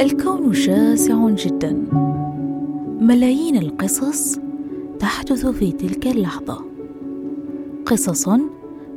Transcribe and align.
الكون 0.00 0.52
شاسع 0.52 1.28
جدا. 1.28 1.76
ملايين 3.00 3.56
القصص 3.56 4.38
تحدث 4.98 5.46
في 5.46 5.72
تلك 5.72 6.06
اللحظة. 6.06 6.64
قصص 7.86 8.28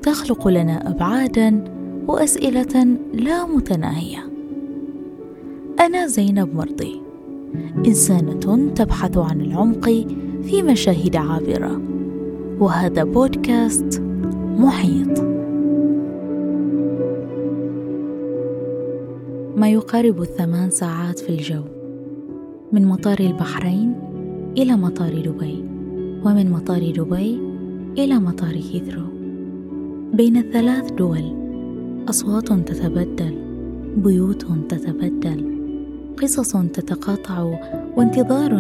تخلق 0.02 0.48
لنا 0.48 0.90
ابعادا 0.90 1.64
وأسئلة 2.08 2.98
لا 3.14 3.46
متناهية. 3.46 4.30
أنا 5.80 6.08
زينب 6.08 6.56
مرضي 6.56 7.02
إنسانة 7.88 8.74
تبحث 8.76 9.18
عن 9.18 9.42
العمق 9.42 9.86
في 10.44 10.64
مشاهد 10.64 11.16
عابرة. 11.16 11.82
وهذا 12.60 13.04
بودكاست 13.04 14.02
محيط. 14.58 15.33
ما 19.56 19.70
يقارب 19.70 20.22
الثمان 20.22 20.70
ساعات 20.70 21.20
في 21.20 21.30
الجو. 21.30 21.62
من 22.72 22.86
مطار 22.86 23.20
البحرين 23.20 23.96
إلى 24.58 24.76
مطار 24.76 25.22
دبي 25.22 25.66
ومن 26.26 26.52
مطار 26.52 26.92
دبي 26.92 27.40
إلى 27.98 28.20
مطار 28.20 28.56
هيثرو. 28.56 29.04
بين 30.14 30.38
الثلاث 30.38 30.92
دول 30.92 31.24
أصوات 32.10 32.48
تتبدل 32.48 33.38
بيوت 33.98 34.46
تتبدل 34.70 35.54
قصص 36.22 36.52
تتقاطع 36.52 37.60
وانتظار 37.98 38.54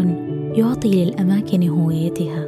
يعطي 0.56 1.06
للأماكن 1.06 1.70
هويتها. 1.70 2.48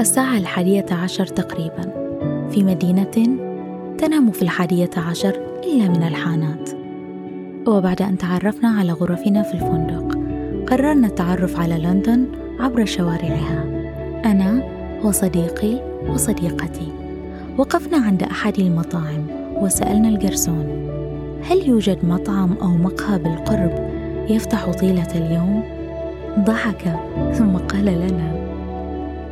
الساعة 0.00 0.38
الحادية 0.38 0.86
عشر 0.90 1.26
تقريبا 1.26 2.08
في 2.50 2.62
مدينة 2.64 3.47
تنام 3.98 4.30
في 4.30 4.42
الحادية 4.42 4.90
عشر 4.96 5.40
إلا 5.64 5.88
من 5.88 6.02
الحانات. 6.02 6.70
وبعد 7.66 8.02
أن 8.02 8.18
تعرفنا 8.18 8.68
على 8.68 8.92
غرفنا 8.92 9.42
في 9.42 9.54
الفندق 9.54 10.18
قررنا 10.66 11.06
التعرف 11.06 11.60
على 11.60 11.78
لندن 11.78 12.26
عبر 12.60 12.84
شوارعها. 12.84 13.64
أنا 14.24 14.62
وصديقي 15.04 15.80
وصديقتي. 16.08 16.92
وقفنا 17.58 17.98
عند 17.98 18.22
أحد 18.22 18.58
المطاعم 18.58 19.26
وسألنا 19.56 20.08
الجرسون. 20.08 20.88
هل 21.50 21.68
يوجد 21.68 22.04
مطعم 22.04 22.52
أو 22.52 22.68
مقهى 22.68 23.18
بالقرب 23.18 23.72
يفتح 24.30 24.70
طيلة 24.70 25.10
اليوم؟ 25.14 25.62
ضحك 26.38 26.96
ثم 27.32 27.56
قال 27.56 27.84
لنا 27.84 28.32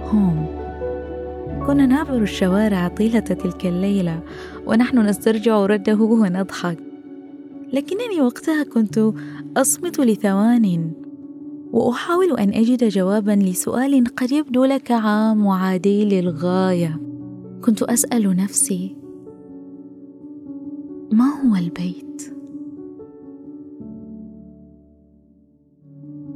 هوم. 0.04 0.46
كنا 1.66 1.86
نعبر 1.86 2.16
الشوارع 2.16 2.88
طيلة 2.88 3.20
تلك 3.20 3.66
الليلة 3.66 4.20
ونحن 4.66 4.98
نسترجع 4.98 5.66
رده 5.66 6.00
ونضحك. 6.02 6.78
لكنني 7.72 8.20
وقتها 8.20 8.64
كنت 8.64 9.12
أصمت 9.56 10.00
لثوان 10.00 10.90
وأحاول 11.72 12.38
أن 12.38 12.48
أجد 12.48 12.84
جوابا 12.84 13.30
لسؤال 13.30 14.04
قد 14.04 14.32
يبدو 14.32 14.64
لك 14.64 14.90
عام 14.90 15.46
وعادي 15.46 16.04
للغاية. 16.04 17.00
كنت 17.64 17.82
أسأل 17.82 18.36
نفسي 18.36 18.96
ما 21.12 21.24
هو 21.24 21.56
البيت؟ 21.56 22.34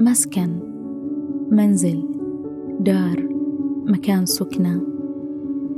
مسكن 0.01 0.59
منزل 1.51 2.05
دار 2.81 3.29
مكان 3.87 4.27
سكنة. 4.27 4.90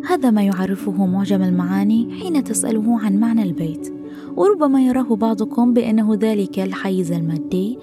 هذا 0.08 0.30
ما 0.30 0.42
يعرفه 0.42 1.06
معجم 1.06 1.42
المعاني 1.42 2.08
حين 2.20 2.44
تسأله 2.44 3.00
عن 3.00 3.20
معنى 3.20 3.42
البيت. 3.42 3.94
وربما 4.36 4.82
يراه 4.82 5.16
بعضكم 5.16 5.72
بأنه 5.74 6.14
ذلك 6.14 6.58
الحيز 6.58 7.12
المادي 7.12 7.78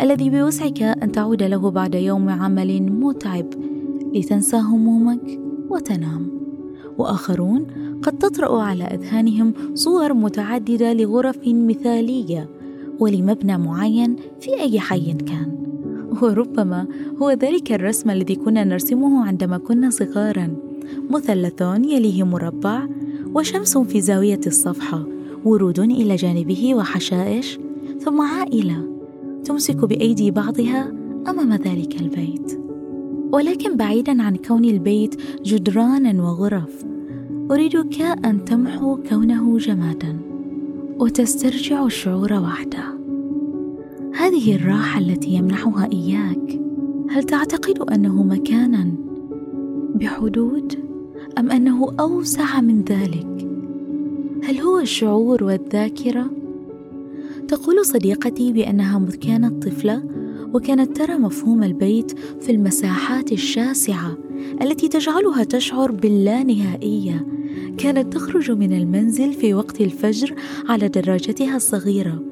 الذي 0.00 0.30
بوسعك 0.30 0.82
أن 0.82 1.12
تعود 1.12 1.42
له 1.42 1.70
بعد 1.70 1.94
يوم 1.94 2.28
عمل 2.28 2.82
متعب 2.82 3.46
لتنسى 4.14 4.56
همومك 4.56 5.40
وتنام. 5.70 6.30
وآخرون 6.98 7.66
قد 8.02 8.18
تطرأ 8.18 8.62
على 8.62 8.84
أذهانهم 8.84 9.54
صور 9.74 10.14
متعددة 10.14 10.92
لغرف 10.92 11.38
مثالية 11.46 12.48
ولمبنى 12.98 13.58
معين 13.58 14.16
في 14.40 14.60
أي 14.60 14.80
حي 14.80 15.12
كان. 15.12 15.54
وربما 16.22 16.86
هو 17.22 17.30
ذلك 17.30 17.72
الرسم 17.72 18.10
الذي 18.10 18.34
كنا 18.34 18.64
نرسمه 18.64 19.26
عندما 19.26 19.58
كنا 19.58 19.90
صغارا. 19.90 20.56
مثلث 21.10 21.62
يليه 21.62 22.22
مربع 22.22 22.86
وشمس 23.34 23.78
في 23.78 24.00
زاوية 24.00 24.40
الصفحة 24.46 25.06
ورود 25.44 25.78
إلى 25.80 26.16
جانبه 26.16 26.74
وحشائش 26.74 27.58
ثم 28.00 28.20
عائلة. 28.20 28.88
تمسك 29.44 29.84
بأيدي 29.84 30.30
بعضها 30.30 30.92
أمام 31.28 31.52
ذلك 31.52 32.00
البيت. 32.00 32.60
ولكن 33.32 33.76
بعيدا 33.76 34.22
عن 34.22 34.36
كون 34.36 34.64
البيت 34.64 35.14
جدرانا 35.42 36.22
وغرف 36.22 36.84
أريدك 37.50 38.00
أن 38.00 38.44
تمحو 38.44 38.96
كونه 39.08 39.58
جمادا 39.58 40.18
وتسترجع 40.98 41.86
الشعور 41.86 42.32
وحده. 42.32 42.84
هذه 44.14 44.54
الراحة 44.54 45.00
التي 45.00 45.30
يمنحها 45.30 45.88
إياك 45.92 46.60
هل 47.10 47.24
تعتقد 47.24 47.78
أنه 47.78 48.22
مكانا؟ 48.22 49.03
بحدود 49.94 50.78
أم 51.38 51.50
أنه 51.50 51.94
أوسع 52.00 52.60
من 52.60 52.82
ذلك؟ 52.82 53.48
هل 54.44 54.60
هو 54.60 54.78
الشعور 54.78 55.44
والذاكرة؟ 55.44 56.30
تقول 57.48 57.84
صديقتي 57.86 58.52
بأنها 58.52 58.98
مذ 58.98 59.14
كانت 59.14 59.66
طفله 59.66 60.02
وكانت 60.54 60.96
ترى 60.96 61.14
مفهوم 61.14 61.62
البيت 61.62 62.18
في 62.40 62.52
المساحات 62.52 63.32
الشاسعة 63.32 64.16
التي 64.62 64.88
تجعلها 64.88 65.44
تشعر 65.44 65.92
باللانهائيه 65.92 67.26
كانت 67.78 68.12
تخرج 68.12 68.50
من 68.50 68.72
المنزل 68.72 69.32
في 69.32 69.54
وقت 69.54 69.80
الفجر 69.80 70.34
على 70.68 70.88
دراجتها 70.88 71.56
الصغيرة 71.56 72.22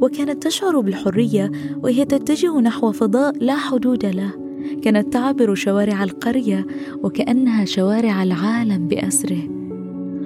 وكانت 0.00 0.42
تشعر 0.42 0.80
بالحرية 0.80 1.50
وهي 1.82 2.04
تتجه 2.04 2.60
نحو 2.60 2.92
فضاء 2.92 3.36
لا 3.40 3.56
حدود 3.56 4.06
له. 4.06 4.49
كانت 4.82 5.12
تعبر 5.12 5.54
شوارع 5.54 6.04
القرية 6.04 6.66
وكأنها 7.02 7.64
شوارع 7.64 8.22
العالم 8.22 8.88
بأسره. 8.88 9.48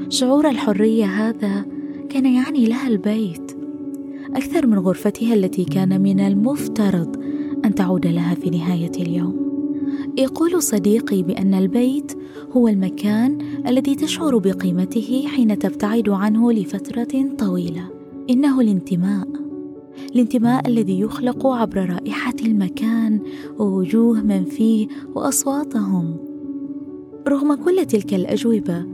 شعور 0.09 0.49
الحرية 0.49 1.05
هذا 1.05 1.65
كان 2.11 2.27
يعني 2.27 2.67
لها 2.67 2.89
البيت. 2.89 3.53
أكثر 4.35 4.67
من 4.67 4.79
غرفتها 4.79 5.35
التي 5.35 5.65
كان 5.65 6.01
من 6.01 6.21
المفترض 6.21 7.17
أن 7.65 7.75
تعود 7.75 8.07
لها 8.07 8.35
في 8.35 8.51
نهاية 8.51 8.93
اليوم. 8.97 9.45
يقول 10.19 10.63
صديقي 10.63 11.23
بأن 11.23 11.55
البيت 11.55 12.13
هو 12.53 12.69
المكان 12.69 13.39
الذي 13.67 13.95
تشعر 13.95 14.39
بقيمته 14.39 15.25
حين 15.27 15.59
تبتعد 15.59 16.09
عنه 16.09 16.53
لفترة 16.53 17.35
طويلة. 17.39 17.91
إنه 18.31 18.61
الانتماء. 18.61 19.44
الانتماء 20.15 20.69
الذي 20.69 21.01
يخلق 21.01 21.47
عبر 21.47 21.91
رائحة 21.91 22.35
المكان 22.45 23.21
ووجوه 23.59 24.21
من 24.21 24.45
فيه 24.45 24.89
وأصواتهم. 25.15 26.17
رغم 27.29 27.55
كل 27.55 27.87
تلك 27.87 28.15
الأجوبة 28.15 28.87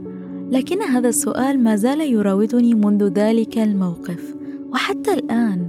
لكن 0.51 0.81
هذا 0.81 1.09
السؤال 1.09 1.63
ما 1.63 1.75
زال 1.75 2.01
يراودني 2.01 2.73
منذ 2.73 3.03
ذلك 3.03 3.57
الموقف. 3.57 4.35
وحتى 4.73 5.13
الآن 5.13 5.67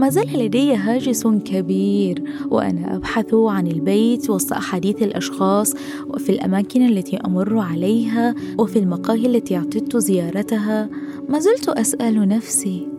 ما 0.00 0.08
زال 0.08 0.38
لدي 0.38 0.74
هاجس 0.74 1.26
كبير 1.26 2.22
وأنا 2.50 2.96
أبحث 2.96 3.34
عن 3.34 3.66
البيت 3.66 4.30
وسط 4.30 4.52
أحاديث 4.52 5.02
الأشخاص 5.02 5.74
وفي 6.08 6.32
الأماكن 6.32 6.86
التي 6.86 7.16
أمر 7.16 7.58
عليها 7.58 8.34
وفي 8.58 8.78
المقاهي 8.78 9.26
التي 9.26 9.56
اعتدت 9.56 9.96
زيارتها. 9.96 10.88
ما 11.28 11.38
زلت 11.38 11.68
أسأل 11.68 12.28
نفسي 12.28 12.91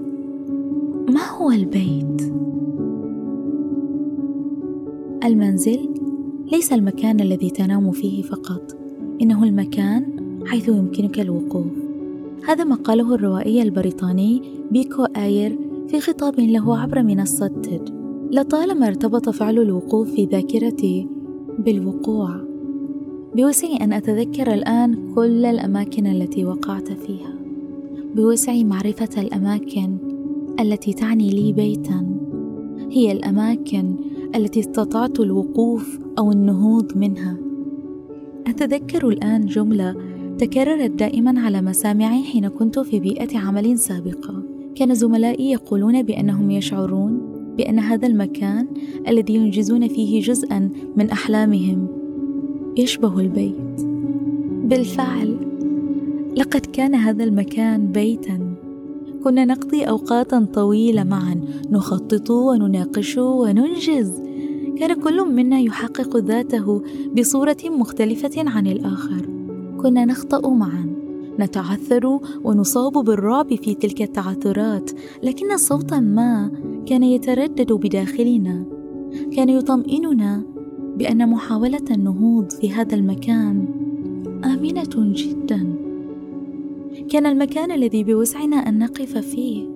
هو 1.43 1.51
البيت. 1.51 2.21
المنزل 5.23 5.89
ليس 6.51 6.73
المكان 6.73 7.19
الذي 7.19 7.49
تنام 7.49 7.91
فيه 7.91 8.21
فقط 8.21 8.77
إنه 9.21 9.43
المكان 9.43 10.05
حيث 10.45 10.67
يمكنك 10.67 11.19
الوقوف. 11.19 11.71
هذا 12.47 12.63
ما 12.63 12.75
قاله 12.75 13.15
الروائي 13.15 13.61
البريطاني 13.61 14.41
بيكو 14.71 15.03
آير 15.03 15.59
في 15.87 15.99
خطاب 15.99 16.39
له 16.39 16.77
عبر 16.77 17.03
منصة 17.03 17.47
تيد. 17.47 17.89
لطالما 18.31 18.87
ارتبط 18.87 19.29
فعل 19.29 19.59
الوقوف 19.59 20.11
في 20.11 20.25
ذاكرتي 20.25 21.07
بالوقوع 21.59 22.35
بوسعي 23.35 23.77
أن 23.77 23.93
أتذكر 23.93 24.53
الآن 24.53 25.13
كل 25.15 25.45
الأماكن 25.45 26.07
التي 26.07 26.45
وقعت 26.45 26.91
فيها. 26.91 27.33
بوسعي 28.15 28.63
معرفة 28.63 29.21
الأماكن 29.21 29.97
التي 30.59 30.93
تعني 30.93 31.29
لي 31.29 31.53
بيتا. 31.53 32.05
هي 32.91 33.11
الأماكن 33.11 33.95
التي 34.35 34.59
استطعت 34.59 35.19
الوقوف 35.19 35.99
أو 36.17 36.31
النهوض 36.31 36.97
منها. 36.97 37.37
أتذكر 38.47 39.07
الآن 39.07 39.45
جملة 39.45 39.95
تكررت 40.37 40.91
دائما 40.91 41.39
على 41.39 41.61
مسامعي 41.61 42.23
حين 42.23 42.47
كنت 42.47 42.79
في 42.79 42.99
بيئة 42.99 43.37
عمل 43.37 43.79
سابقة. 43.79 44.43
كان 44.75 44.95
زملائي 44.95 45.51
يقولون 45.51 46.03
بأنهم 46.03 46.51
يشعرون 46.51 47.21
بأن 47.57 47.79
هذا 47.79 48.07
المكان 48.07 48.67
الذي 49.07 49.35
ينجزون 49.35 49.87
فيه 49.87 50.21
جزءا 50.21 50.69
من 50.97 51.09
أحلامهم. 51.09 51.87
يشبه 52.77 53.19
البيت. 53.19 53.81
بالفعل 54.63 55.37
لقد 56.37 56.65
كان 56.65 56.95
هذا 56.95 57.23
المكان 57.23 57.87
بيتا. 57.87 58.52
كنا 59.23 59.45
نقضي 59.45 59.83
أوقاتا 59.83 60.47
طويلة 60.53 61.03
معا 61.03 61.41
نخطط 61.71 62.29
ونناقش 62.29 63.17
وننجز. 63.17 64.21
كان 64.77 65.01
كل 65.01 65.33
منا 65.33 65.59
يحقق 65.59 66.17
ذاته 66.17 66.81
بصورة 67.17 67.57
مختلفة 67.65 68.31
عن 68.37 68.67
الآخر. 68.67 69.29
كنا 69.81 70.05
نخطأ 70.05 70.49
معا 70.49 70.93
نتعثر 71.39 72.19
ونصاب 72.43 72.93
بالرعب 72.93 73.55
في 73.55 73.73
تلك 73.73 74.01
التعثرات 74.01 74.91
لكن 75.23 75.57
صوتا 75.57 75.99
ما 75.99 76.51
كان 76.85 77.03
يتردد 77.03 77.73
بداخلنا. 77.73 78.65
كان 79.35 79.49
يطمئننا 79.49 80.43
بأن 80.97 81.29
محاولة 81.29 81.85
النهوض 81.91 82.51
في 82.51 82.71
هذا 82.71 82.95
المكان 82.95 83.65
آمنة 84.45 85.13
جدا. 85.13 85.92
كان 87.09 87.25
المكان 87.25 87.71
الذي 87.71 88.03
بوسعنا 88.03 88.55
أن 88.55 88.79
نقف 88.79 89.17
فيه. 89.17 89.67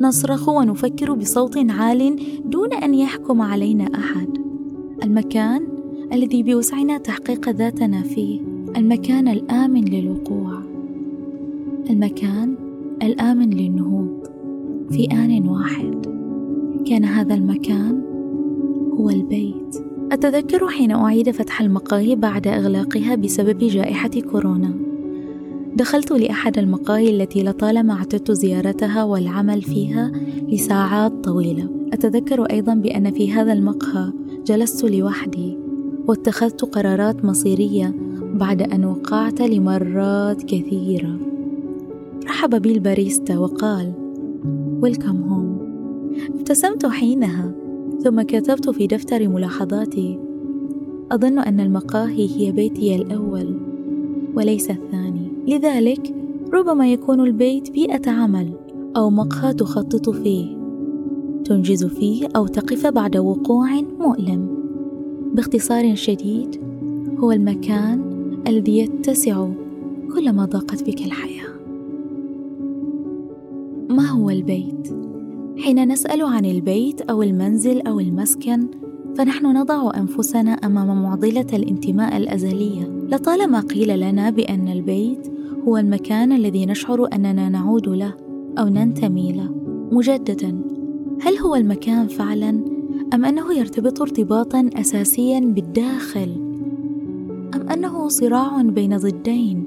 نصرخ 0.00 0.48
ونفكر 0.48 1.12
بصوت 1.12 1.58
عال 1.70 2.16
دون 2.44 2.72
أن 2.72 2.94
يحكم 2.94 3.42
علينا 3.42 3.84
أحد. 3.94 4.28
المكان 5.04 5.68
الذي 6.12 6.42
بوسعنا 6.42 6.98
تحقيق 6.98 7.48
ذاتنا 7.48 8.02
فيه. 8.02 8.40
المكان 8.76 9.28
الآمن 9.28 9.84
للوقوع. 9.84 10.62
المكان 11.90 12.54
الآمن 13.02 13.50
للنهوض. 13.50 14.26
في 14.90 15.08
آن 15.12 15.48
واحد. 15.48 16.06
كان 16.86 17.04
هذا 17.04 17.34
المكان 17.34 18.02
هو 18.92 19.10
البيت. 19.10 19.76
أتذكر 20.12 20.68
حين 20.68 20.90
أعيد 20.90 21.30
فتح 21.30 21.60
المقاهي 21.60 22.14
بعد 22.16 22.46
إغلاقها 22.46 23.14
بسبب 23.14 23.58
جائحة 23.58 24.10
كورونا. 24.30 24.87
دخلت 25.78 26.12
لأحد 26.12 26.58
المقاهي 26.58 27.10
التي 27.10 27.42
لطالما 27.42 27.92
اعتدت 27.92 28.32
زيارتها 28.32 29.04
والعمل 29.04 29.62
فيها 29.62 30.12
لساعات 30.48 31.12
طويلة. 31.24 31.68
أتذكر 31.92 32.44
أيضا 32.44 32.74
بأن 32.74 33.10
في 33.10 33.32
هذا 33.32 33.52
المقهى 33.52 34.12
جلست 34.46 34.84
لوحدي 34.84 35.58
واتخذت 36.06 36.64
قرارات 36.64 37.24
مصيرية 37.24 37.94
بعد 38.34 38.62
أن 38.62 38.84
وقعت 38.84 39.42
لمرات 39.42 40.42
كثيرة. 40.42 41.18
رحب 42.24 42.62
بي 42.62 42.72
الباريستا 42.72 43.38
وقال 43.38 43.92
ويلكم 44.82 45.22
هوم 45.22 45.58
ابتسمت 46.34 46.86
حينها 46.86 47.52
ثم 48.04 48.22
كتبت 48.22 48.70
في 48.70 48.86
دفتر 48.86 49.28
ملاحظاتي 49.28 50.18
أظن 51.12 51.38
أن 51.38 51.60
المقاهي 51.60 52.28
هي 52.36 52.52
بيتي 52.52 52.96
الأول 52.96 53.60
وليس 54.34 54.70
الثاني. 54.70 55.07
لذلك 55.48 56.14
ربما 56.52 56.92
يكون 56.92 57.20
البيت 57.20 57.70
بيئة 57.70 58.10
عمل 58.10 58.52
أو 58.96 59.10
مقهى 59.10 59.54
تخطط 59.54 60.10
فيه 60.10 60.58
تنجز 61.44 61.84
فيه 61.84 62.28
أو 62.36 62.46
تقف 62.46 62.86
بعد 62.86 63.16
وقوع 63.16 63.68
مؤلم. 64.00 64.48
باختصار 65.34 65.94
شديد 65.94 66.60
هو 67.18 67.32
المكان 67.32 68.00
الذي 68.48 68.78
يتسع 68.78 69.48
كلما 70.14 70.44
ضاقت 70.44 70.82
بك 70.82 71.06
الحياة. 71.06 71.48
ما 73.90 74.06
هو 74.08 74.30
البيت؟ 74.30 74.94
حين 75.58 75.88
نسأل 75.88 76.22
عن 76.22 76.44
البيت 76.44 77.00
أو 77.00 77.22
المنزل 77.22 77.80
أو 77.80 78.00
المسكن 78.00 78.66
فنحن 79.16 79.46
نضع 79.46 79.90
أنفسنا 79.96 80.50
أمام 80.50 81.02
معضلة 81.02 81.46
الانتماء 81.52 82.16
الأزلية. 82.16 82.98
لطالما 83.08 83.60
قيل 83.60 84.00
لنا 84.00 84.30
بأن 84.30 84.68
البيت 84.68 85.37
هو 85.66 85.76
المكان 85.76 86.32
الذي 86.32 86.66
نشعر 86.66 87.08
أننا 87.12 87.48
نعود 87.48 87.88
له 87.88 88.14
أو 88.58 88.68
ننتمي 88.68 89.32
له. 89.32 89.54
مجددا 89.92 90.60
هل 91.20 91.38
هو 91.38 91.54
المكان 91.54 92.06
فعلا 92.06 92.60
أم 93.14 93.24
أنه 93.24 93.54
يرتبط 93.54 94.00
ارتباطا 94.02 94.70
اساسيا 94.74 95.40
بالداخل؟ 95.40 96.28
أم 97.54 97.68
أنه 97.68 98.08
صراع 98.08 98.62
بين 98.62 98.96
ضدين؟ 98.96 99.64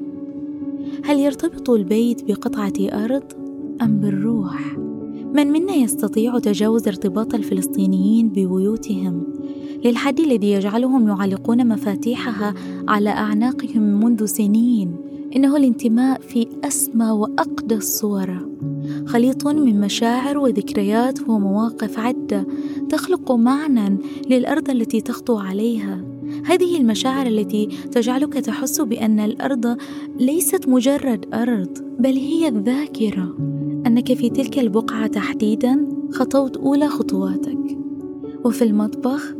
هل 1.04 1.20
يرتبط 1.20 1.70
البيت 1.70 2.24
بقطعة 2.24 2.74
أرض 2.80 3.24
أم 3.82 4.00
بالروح؟ 4.00 4.78
من 5.34 5.48
منا 5.48 5.74
يستطيع 5.74 6.40
تجاوز 6.40 6.88
ارتباط 6.88 7.36
الفلسطينيين 7.36 8.30
ببيوتهم؟ 8.30 9.24
للحد 9.86 10.20
الذي 10.20 10.52
يجعلهم 10.52 11.08
يعلقون 11.08 11.68
مفاتيحها 11.68 12.54
على 12.88 13.10
أعناقهم 13.10 13.82
منذ 13.82 14.26
سنين. 14.26 15.11
إنه 15.36 15.58
الانتماء 15.58 16.22
في 16.22 16.48
أسمى 16.64 17.06
واقدس 17.06 17.84
صوره 17.84 18.52
خليط 19.06 19.48
من 19.48 19.82
مشاعر 19.82 20.38
وذكريات 20.38 21.30
ومواقف 21.30 22.00
عدة 22.00 22.48
تخلق 22.90 23.32
معنى 23.32 23.98
للأرض 24.30 24.70
التي 24.70 25.02
تخطو 25.02 25.38
عليها. 25.38 26.06
هذه 26.46 26.78
المشاعر 26.78 27.28
التي 27.28 27.70
تجعلك 27.92 28.34
تحس 28.34 28.82
بأن 28.82 29.20
الأرض 29.20 29.78
ليست 30.20 30.68
مجرد 30.68 31.26
أرض 31.34 31.78
بل 32.00 32.14
هي 32.14 32.48
الذاكرة. 32.48 33.36
أنك 33.88 34.14
في 34.14 34.30
تلك 34.30 34.60
البقعة 34.60 35.08
تحديدا 35.08 35.90
خطوت 36.12 36.58
أولى 36.58 36.88
خطواتك. 36.88 37.78
وفي 38.46 38.64
المطبخ 38.64 39.36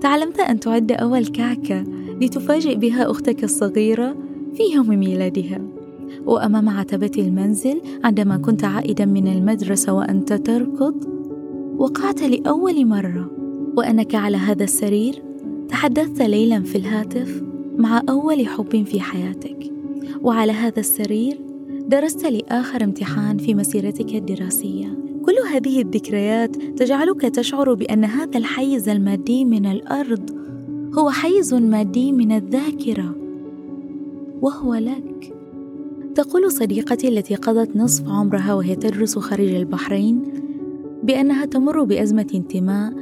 تعلمت 0.00 0.40
أن 0.40 0.60
تعد 0.60 0.92
أول 0.92 1.26
كعكة 1.26 1.84
لتفاجئ 2.20 2.74
بها 2.74 3.10
أختك 3.10 3.44
الصغيرة 3.44 4.25
في 4.56 4.62
يوم 4.74 4.88
ميلادها. 4.88 5.60
وأمام 6.26 6.68
عتبة 6.68 7.10
المنزل 7.18 7.80
عندما 8.04 8.36
كنت 8.36 8.64
عائدا 8.64 9.04
من 9.04 9.28
المدرسة 9.28 9.92
وأنت 9.92 10.32
تركض 10.32 10.94
وقعت 11.78 12.22
لأول 12.22 12.86
مرة. 12.86 13.30
وأنك 13.76 14.14
على 14.14 14.36
هذا 14.36 14.64
السرير 14.64 15.22
تحدثت 15.68 16.22
ليلا 16.22 16.62
في 16.62 16.78
الهاتف 16.78 17.42
مع 17.76 18.02
أول 18.08 18.46
حب 18.46 18.84
في 18.84 19.00
حياتك. 19.00 19.72
وعلى 20.22 20.52
هذا 20.52 20.80
السرير 20.80 21.40
درست 21.88 22.26
لآخر 22.26 22.84
امتحان 22.84 23.38
في 23.38 23.54
مسيرتك 23.54 24.14
الدراسية. 24.14 24.98
كل 25.24 25.34
هذه 25.52 25.82
الذكريات 25.82 26.56
تجعلك 26.56 27.20
تشعر 27.20 27.74
بأن 27.74 28.04
هذا 28.04 28.38
الحيز 28.38 28.88
المادي 28.88 29.44
من 29.44 29.66
الأرض 29.66 30.30
هو 30.98 31.10
حيز 31.10 31.54
مادي 31.54 32.12
من 32.12 32.32
الذاكرة. 32.32 33.25
وهو 34.42 34.74
لك. 34.74 35.34
تقول 36.14 36.52
صديقتي 36.52 37.08
التي 37.08 37.34
قضت 37.34 37.76
نصف 37.76 38.08
عمرها 38.08 38.54
وهي 38.54 38.76
تدرس 38.76 39.18
خارج 39.18 39.54
البحرين 39.54 40.22
بأنها 41.02 41.44
تمر 41.44 41.82
بأزمة 41.82 42.26
انتماء 42.34 42.92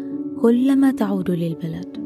كلما 0.41 0.91
تعود 0.91 1.31
للبلد. 1.31 2.05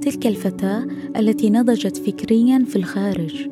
تلك 0.00 0.26
الفتاة 0.26 0.86
التي 1.16 1.50
نضجت 1.50 1.96
فكريا 1.96 2.64
في 2.64 2.76
الخارج 2.76 3.48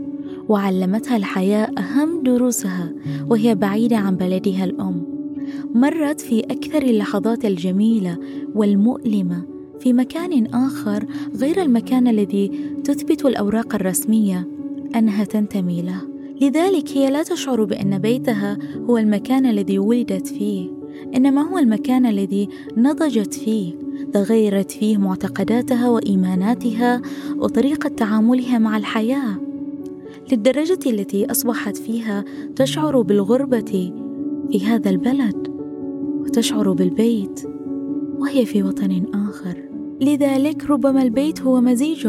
وعلمتها 0.48 1.16
الحياة 1.16 1.70
أهم 1.78 2.22
دروسها 2.22 2.92
وهي 3.28 3.54
بعيدة 3.54 3.96
عن 3.96 4.16
بلدها 4.16 4.64
الأم 4.64 5.02
مرت 5.74 6.20
في 6.20 6.40
أكثر 6.40 6.82
اللحظات 6.82 7.44
الجميلة 7.44 8.18
والمؤلمة 8.54 9.42
في 9.80 9.92
مكان 9.92 10.46
آخر 10.46 11.06
غير 11.36 11.62
المكان 11.62 12.08
الذي 12.08 12.50
تثبت 12.84 13.24
الأوراق 13.24 13.74
الرسمية 13.74 14.48
أنها 14.96 15.24
تنتمي 15.24 15.82
له. 15.82 16.00
لذلك 16.40 16.88
هي 16.90 17.10
لا 17.10 17.22
تشعر 17.22 17.64
بأن 17.64 17.98
بيتها 17.98 18.58
هو 18.88 18.98
المكان 18.98 19.46
الذي 19.46 19.78
ولدت 19.78 20.26
فيه 20.26 20.70
إنما 21.16 21.42
هو 21.42 21.58
المكان 21.58 22.06
الذي 22.06 22.48
نضجت 22.76 23.34
فيه 23.34 23.74
تغيرت 24.12 24.70
فيه 24.70 24.96
معتقداتها 24.96 25.88
وإيماناتها 25.88 27.02
وطريقة 27.36 27.88
تعاملها 27.88 28.58
مع 28.58 28.76
الحياة. 28.76 29.36
للدرجة 30.32 30.78
التي 30.86 31.30
أصبحت 31.30 31.76
فيها 31.76 32.24
تشعر 32.56 33.02
بالغربة 33.02 33.92
في 34.50 34.66
هذا 34.66 34.90
البلد 34.90 35.48
وتشعر 36.20 36.72
بالبيت 36.72 37.48
وهي 38.18 38.46
في 38.46 38.62
وطن 38.62 39.06
آخر. 39.14 39.62
لذلك 40.00 40.70
ربما 40.70 41.02
البيت 41.02 41.42
هو 41.42 41.60
مزيج 41.60 42.08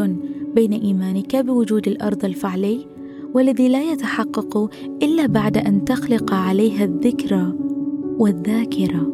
بين 0.54 0.72
إيمانك 0.72 1.36
بوجود 1.36 1.88
الأرض 1.88 2.24
الفعلي 2.24 2.86
والذي 3.34 3.68
لا 3.68 3.92
يتحقق 3.92 4.70
إلا 5.02 5.26
بعد 5.26 5.58
أن 5.58 5.84
تخلق 5.84 6.34
عليها 6.34 6.84
الذكرى 6.84 7.52
والذاكرة. 8.18 9.12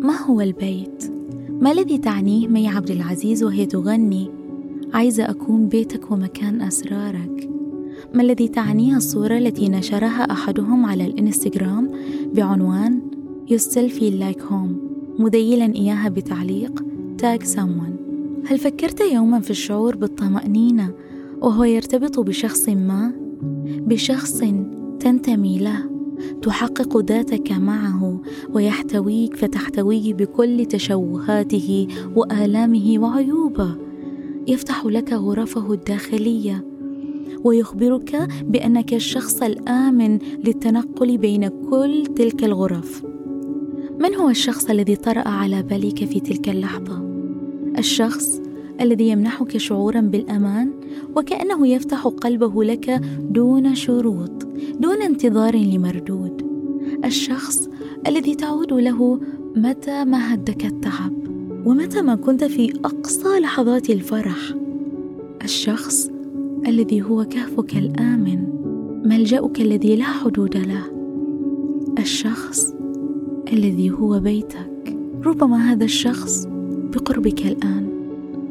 ما 0.00 0.22
هو 0.26 0.40
البيت؟ 0.40 1.12
ما 1.60 1.72
الذي 1.72 1.98
تعنيه 1.98 2.48
مي 2.48 2.68
عبد 2.68 2.90
العزيز 2.90 3.44
وهي 3.44 3.66
تغني؟ 3.66 4.30
عايزه 4.94 5.30
أكون 5.30 5.68
بيتك 5.68 6.10
ومكان 6.10 6.62
أسرارك. 6.62 7.48
ما 8.14 8.22
الذي 8.22 8.48
تعنيه 8.48 8.96
الصورة 8.96 9.38
التي 9.38 9.68
نشرها 9.68 10.32
أحدهم 10.32 10.86
على 10.86 11.06
الإنستغرام 11.06 11.90
بعنوان 12.34 13.00
You 13.46 13.58
still 13.58 13.88
feel 13.88 14.14
like 14.22 14.40
home 14.40 14.76
مذيلا 15.18 15.74
إياها 15.74 16.08
بتعليق 16.08 16.82
tag 17.22 17.44
someone 17.44 18.01
هل 18.46 18.58
فكرت 18.58 19.00
يوما 19.00 19.40
في 19.40 19.50
الشعور 19.50 19.96
بالطمأنينة 19.96 20.94
وهو 21.40 21.64
يرتبط 21.64 22.20
بشخص 22.20 22.68
ما؟ 22.68 23.12
بشخص 23.62 24.42
تنتمي 25.00 25.58
له 25.58 25.92
تحقق 26.42 26.98
ذاتك 26.98 27.52
معه 27.52 28.20
ويحتويك 28.54 29.36
فتحتويه 29.36 30.14
بكل 30.14 30.66
تشوهاته 30.66 31.88
وآلامه 32.16 32.94
وعيوبه. 32.98 33.76
يفتح 34.46 34.86
لك 34.86 35.12
غرفه 35.12 35.72
الداخلية 35.72 36.64
ويخبرك 37.44 38.28
بأنك 38.44 38.94
الشخص 38.94 39.42
الآمن 39.42 40.18
للتنقل 40.44 41.18
بين 41.18 41.48
كل 41.48 42.06
تلك 42.16 42.44
الغرف. 42.44 43.02
من 44.00 44.14
هو 44.14 44.28
الشخص 44.28 44.70
الذي 44.70 44.96
طرأ 44.96 45.28
على 45.28 45.62
بالك 45.62 46.04
في 46.04 46.20
تلك 46.20 46.48
اللحظة؟ 46.48 47.01
الشخص 47.82 48.40
الذي 48.80 49.08
يمنحك 49.08 49.56
شعورا 49.56 50.00
بالأمان 50.00 50.70
وكأنه 51.16 51.68
يفتح 51.68 52.06
قلبه 52.06 52.64
لك 52.64 52.90
دون 53.30 53.74
شروط 53.74 54.46
دون 54.80 55.02
انتظار 55.02 55.56
لمردود. 55.56 56.42
الشخص 57.04 57.68
الذي 58.06 58.34
تعود 58.34 58.72
له 58.72 59.20
متى 59.56 60.04
ما 60.04 60.34
هدك 60.34 60.64
التعب 60.64 61.12
ومتى 61.66 62.02
ما 62.02 62.14
كنت 62.14 62.44
في 62.44 62.72
أقصى 62.84 63.40
لحظات 63.40 63.90
الفرح. 63.90 64.54
الشخص 65.44 66.10
الذي 66.66 67.02
هو 67.02 67.24
كهفك 67.24 67.76
الآمن 67.76 68.44
ملجأك 69.04 69.60
الذي 69.60 69.96
لا 69.96 70.04
حدود 70.04 70.56
له. 70.56 70.84
الشخص 71.98 72.74
الذي 73.52 73.90
هو 73.90 74.20
بيتك 74.20 74.96
ربما 75.24 75.72
هذا 75.72 75.84
الشخص 75.84 76.51
بقربك 76.92 77.46
الآن 77.46 77.88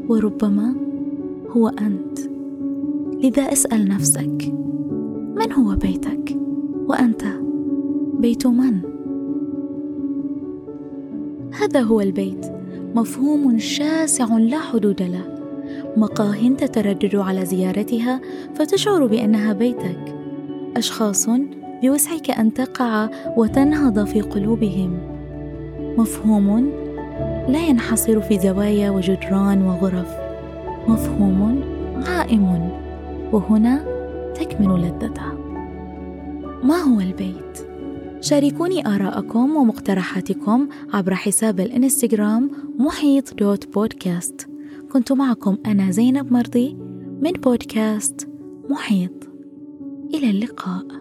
وربما 0.10 0.76
هو 1.50 1.68
أنت. 1.68 2.20
لذا 3.24 3.42
اسأل 3.42 3.90
نفسك 3.90 4.54
من 5.36 5.52
هو 5.54 5.76
بيتك؟ 5.76 6.38
وأنت 6.88 7.24
بيت 8.20 8.48
من؟ 8.48 8.82
هذا 11.60 11.82
هو 11.82 12.02
البيت 12.02 12.46
مفهوم 12.96 13.58
شاسع 13.58 14.38
لا 14.38 14.60
حدود 14.60 15.02
له. 15.02 15.36
مقاه 15.98 16.50
تتردد 16.58 17.16
على 17.16 17.46
زيارتها 17.46 18.22
فتشعر 18.56 19.06
بأنها 19.06 19.54
بيتك. 19.54 20.16
أشخاص 20.78 21.28
بوسعك 21.84 22.30
أن 22.30 22.54
تقع 22.54 23.10
وتنهض 23.38 24.06
في 24.06 24.22
قلوبهم. 24.22 24.98
مفهوم 25.98 26.81
لا 27.52 27.68
ينحصر 27.68 28.22
في 28.22 28.40
زوايا 28.40 28.90
وجدران 28.90 29.62
وغرف. 29.62 30.08
مفهوم 30.88 31.64
عائم 32.08 32.72
وهنا 33.32 33.86
تكمن 34.36 34.76
لذته 34.76 35.34
ما 36.64 36.76
هو 36.76 37.00
البيت؟ 37.00 37.68
شاركوني 38.22 38.88
آراءكم 38.88 39.56
ومقترحاتكم 39.56 40.68
عبر 40.94 41.16
حساب 41.16 41.60
الإنستغرام 41.60 42.52
محيط 42.80 43.34
دوت 43.34 43.74
بودكاست. 43.74 44.50
كنت 44.94 45.12
معكم 45.12 45.58
أنا 45.66 45.92
زينب 45.92 46.34
مرضي 46.34 46.78
من 47.22 47.32
بودكاست 47.32 48.30
محيط. 48.70 49.30
إلى 50.14 50.30
اللقاء. 50.30 51.01